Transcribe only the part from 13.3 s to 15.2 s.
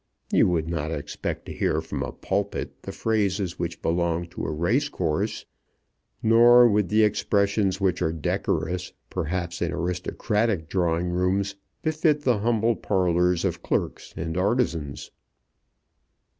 of clerks and artisans."